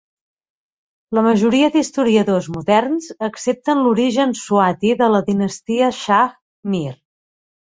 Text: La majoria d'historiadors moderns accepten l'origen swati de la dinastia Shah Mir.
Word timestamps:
La 1.17 1.23
majoria 1.25 1.67
d'historiadors 1.75 2.47
moderns 2.55 3.11
accepten 3.27 3.83
l'origen 3.89 4.33
swati 4.41 4.95
de 5.03 5.11
la 5.19 5.21
dinastia 5.29 5.93
Shah 6.01 6.25
Mir. 6.75 6.97